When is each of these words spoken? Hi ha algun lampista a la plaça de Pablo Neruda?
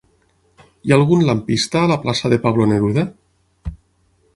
Hi 0.87 0.93
ha 0.93 0.97
algun 1.01 1.21
lampista 1.29 1.83
a 1.85 1.91
la 1.95 2.01
plaça 2.07 2.35
de 2.35 2.43
Pablo 2.47 2.71
Neruda? 2.75 3.09